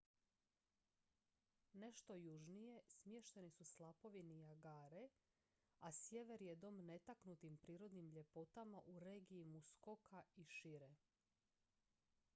nešto 1.73 2.15
južnije 2.15 2.81
smješteni 2.87 3.51
su 3.51 3.63
slapovi 3.65 4.23
niagare 4.23 5.09
a 5.79 5.91
sjever 5.91 6.41
je 6.41 6.55
dom 6.55 6.79
netaknutim 6.85 7.57
prirodnim 7.57 8.09
ljepotama 8.15 8.81
u 8.85 8.99
regiji 8.99 9.43
muskoka 9.45 10.23
i 10.35 10.45
šire 10.45 10.95